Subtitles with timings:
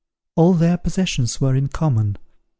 [0.35, 2.17] All their possessions were in common.